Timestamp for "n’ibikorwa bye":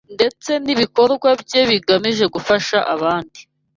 0.65-1.61